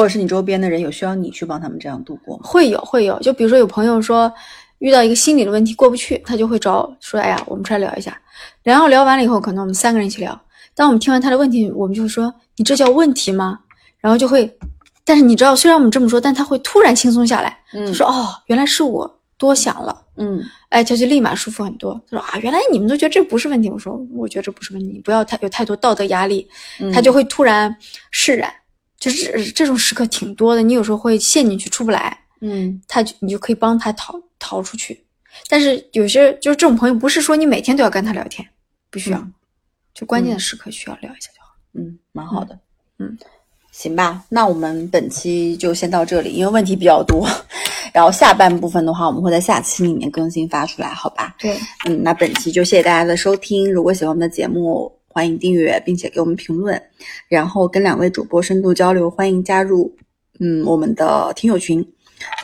[0.01, 2.43] 或者是你周边的人有需要你去帮他们这样度过吗？
[2.43, 4.33] 会有会有，就比如说有朋友说
[4.79, 8.19] 遇到一个心理的问题过不去，他就会找说，哎呀，我们出来聊一下。
[8.63, 10.41] 然后聊完了以后，可能我们三个人一起聊。
[10.75, 13.59] 当我们听完他的问题，我们就会说，你这叫问题吗？
[13.99, 14.51] 然后就会，
[15.05, 20.03] 但是你知道，虽然我们这么说，但他会突然轻松下来，嗯就说，哦，原来是我多想了。
[20.17, 22.01] 嗯哎，他就立马舒服很多。
[22.11, 23.69] 他说啊，原来你们都觉得这不是问题。
[23.69, 26.49] 我说，我觉得这不是问题，你不要太有太多道德压力。
[26.79, 27.75] 嗯他就会突然
[28.11, 28.51] 释然，
[29.01, 30.63] 就是这这种时刻挺多的。
[30.63, 35.05] 你有时候会陷进去出不来，嗯他就你就可以帮他逃逃出去。
[35.49, 38.47] 但是有些就是这种朋友，不是说你每天都要跟他聊天，
[38.91, 39.33] 不需要，嗯
[39.93, 41.53] 就关键的时刻需要聊一下就好。
[41.75, 42.57] 嗯，蛮好的。
[42.99, 43.17] 嗯，
[43.73, 47.29] 行吧，那我们本期就先到这里，因为问题比较多。
[47.93, 51.35] 然后下半部分的话，我们会在下期里面更新发出来，好吧？
[51.41, 53.73] 对，嗯，那本期就谢谢大家的收听。
[53.73, 56.81] 如果喜欢我们的节目，欢迎订阅，并且给我们评论，
[57.29, 59.11] 然后跟两位主播深度交流。
[59.11, 59.93] 欢迎加入
[60.39, 61.85] 嗯我们的听友群，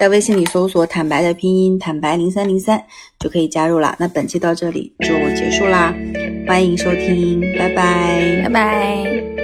[0.00, 2.82] 在微信里搜索“坦白”的拼音“坦白零三零三”
[3.20, 3.94] 就可以加入了。
[4.00, 5.94] 那本期到这里就结束啦，
[6.46, 9.35] 欢迎收听，拜拜拜拜。